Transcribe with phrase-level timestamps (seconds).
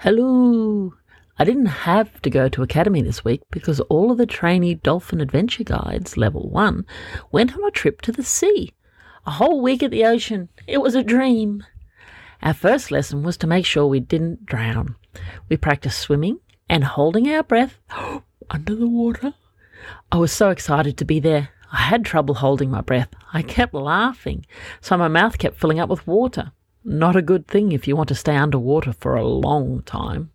[0.00, 0.92] Hello!
[1.38, 5.22] I didn't have to go to Academy this week because all of the trainee Dolphin
[5.22, 6.84] Adventure Guides, level one,
[7.32, 8.74] went on a trip to the sea.
[9.24, 10.50] A whole week at the ocean.
[10.66, 11.64] It was a dream.
[12.42, 14.96] Our first lesson was to make sure we didn't drown.
[15.48, 17.78] We practiced swimming and holding our breath
[18.50, 19.32] under the water.
[20.12, 21.48] I was so excited to be there.
[21.72, 23.08] I had trouble holding my breath.
[23.32, 24.44] I kept laughing,
[24.82, 26.52] so my mouth kept filling up with water.
[26.88, 30.30] Not a good thing if you want to stay underwater for a long time.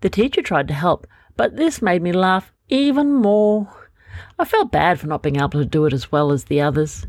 [0.00, 3.92] The teacher tried to help, but this made me laugh even more.
[4.40, 7.06] I felt bad for not being able to do it as well as the others.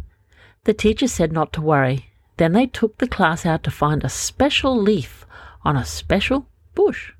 [0.65, 2.11] The teacher said not to worry.
[2.37, 5.25] Then they took the class out to find a special leaf
[5.63, 6.45] on a special
[6.75, 7.13] bush.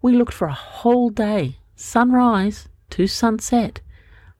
[0.00, 3.82] We looked for a whole day, sunrise to sunset.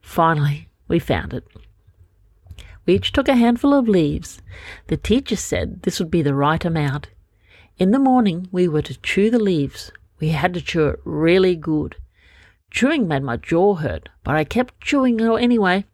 [0.01, 1.47] Finally, we found it.
[2.85, 4.41] We each took a handful of leaves.
[4.87, 7.09] The teacher said this would be the right amount.
[7.77, 9.91] In the morning, we were to chew the leaves.
[10.19, 11.95] We had to chew it really good.
[12.71, 15.85] Chewing made my jaw hurt, but I kept chewing it anyway.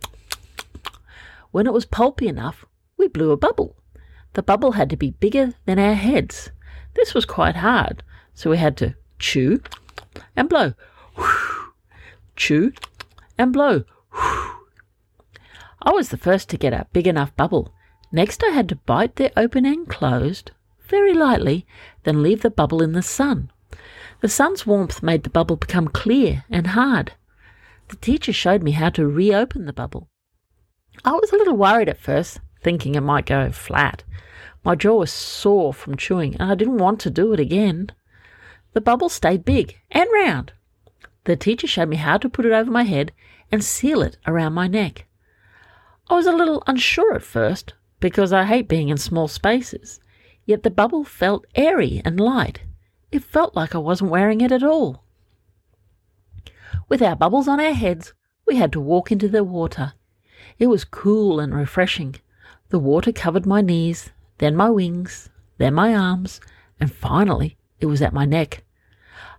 [1.52, 2.66] When it was pulpy enough,
[2.98, 3.76] we blew a bubble.
[4.34, 6.52] The bubble had to be bigger than our heads.
[6.96, 8.04] This was quite hard,
[8.34, 9.62] so we had to chew
[10.36, 10.74] and blow.
[12.36, 12.74] Chew
[13.38, 13.84] and blow.
[15.82, 17.74] I was the first to get a big enough bubble.
[18.12, 20.52] Next, I had to bite the open end closed
[20.90, 21.66] very lightly,
[22.04, 23.52] then leave the bubble in the sun.
[24.22, 27.14] The sun's warmth made the bubble become clear and hard.
[27.90, 30.10] The teacher showed me how to reopen the bubble.
[31.06, 34.04] I was a little worried at first, thinking it might go flat.
[34.64, 37.92] My jaw was sore from chewing, and I didn't want to do it again.
[38.74, 40.52] The bubble stayed big and round.
[41.24, 43.14] The teacher showed me how to put it over my head
[43.52, 45.06] and seal it around my neck.
[46.10, 50.00] I was a little unsure at first because I hate being in small spaces,
[50.46, 52.62] yet the bubble felt airy and light.
[53.12, 55.04] It felt like I wasn't wearing it at all.
[56.88, 58.14] With our bubbles on our heads,
[58.48, 59.94] we had to walk into the water.
[60.58, 62.16] It was cool and refreshing.
[62.70, 64.10] The water covered my knees,
[64.40, 66.42] then my wings, then my arms,
[66.80, 68.64] and finally it was at my neck.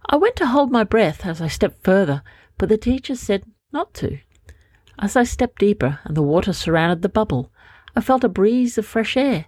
[0.07, 2.23] I went to hold my breath as I stepped further,
[2.59, 3.43] but the teacher said
[3.73, 4.19] not to.
[5.03, 7.51] As I stepped deeper and the water surrounded the bubble,
[7.97, 9.47] I felt a breeze of fresh air.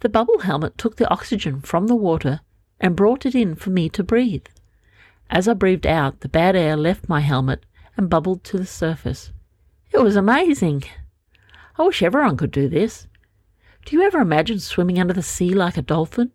[0.00, 2.40] The bubble helmet took the oxygen from the water
[2.80, 4.46] and brought it in for me to breathe.
[5.28, 9.32] As I breathed out, the bad air left my helmet and bubbled to the surface.
[9.92, 10.84] It was amazing.
[11.78, 13.06] I wish everyone could do this.
[13.84, 16.32] Do you ever imagine swimming under the sea like a dolphin?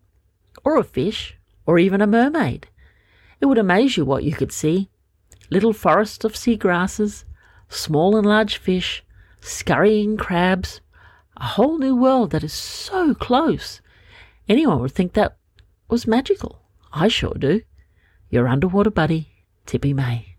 [0.64, 1.36] Or a fish?
[1.66, 2.68] Or even a mermaid?
[3.40, 4.88] It would amaze you what you could see.
[5.50, 7.24] Little forests of sea grasses,
[7.70, 9.02] small and large fish,
[9.40, 10.82] scurrying crabs,
[11.38, 13.80] a whole new world that is so close.
[14.48, 15.38] Anyone would think that
[15.88, 16.60] was magical.
[16.92, 17.62] I sure do.
[18.28, 19.28] Your underwater buddy,
[19.64, 20.29] Tippy May.